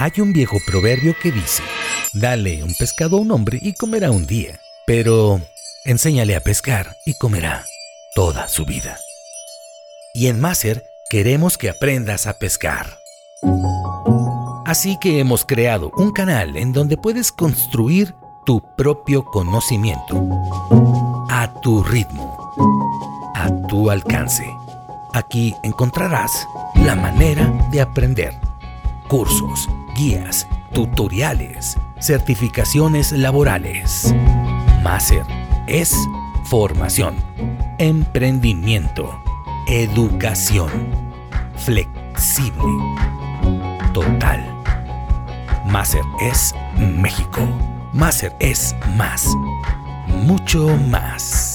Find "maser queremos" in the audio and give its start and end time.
10.40-11.58